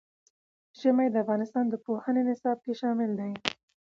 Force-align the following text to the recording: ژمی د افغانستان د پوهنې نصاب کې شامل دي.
ژمی 0.79 1.07
د 1.11 1.15
افغانستان 1.23 1.65
د 1.69 1.73
پوهنې 1.85 2.21
نصاب 2.29 2.57
کې 2.65 2.73
شامل 2.81 3.11
دي. 3.19 3.31